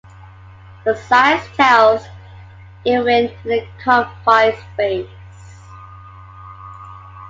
[0.83, 2.01] But science tells,
[2.85, 5.07] even in a confined space.